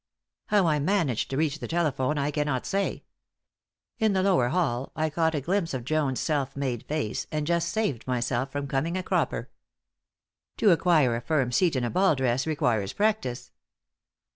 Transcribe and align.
How 0.47 0.65
I 0.65 0.79
managed 0.79 1.29
to 1.29 1.37
reach 1.37 1.59
the 1.59 1.67
telephone, 1.67 2.17
I 2.17 2.31
cannot 2.31 2.65
say. 2.65 3.03
In 3.99 4.13
the 4.13 4.23
lower 4.23 4.47
hall, 4.49 4.91
I 4.95 5.11
caught 5.11 5.35
a 5.35 5.41
glimpse 5.41 5.75
of 5.75 5.83
Jones's 5.85 6.25
self 6.25 6.55
made 6.57 6.87
face, 6.87 7.27
and 7.31 7.45
just 7.45 7.69
saved 7.69 8.07
myself 8.07 8.51
from 8.51 8.65
coming 8.65 8.97
a 8.97 9.03
cropper. 9.03 9.51
To 10.57 10.71
acquire 10.71 11.15
a 11.15 11.21
firm 11.21 11.51
seat 11.51 11.75
in 11.75 11.83
a 11.83 11.91
ball 11.91 12.15
dress 12.15 12.47
requires 12.47 12.93
practice. 12.93 13.51